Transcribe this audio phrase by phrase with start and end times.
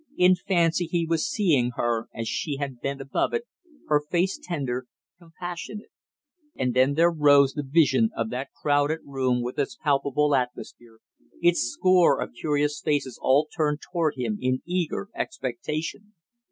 [0.17, 3.43] In fancy he was seeing her as she had bent above it,
[3.87, 4.87] her face tender,
[5.19, 5.91] compassionate;
[6.55, 11.01] and then there rose the vision of that crowded room with its palpable atmosphere,
[11.39, 16.13] its score of curious faces all turned toward him in eager expectation.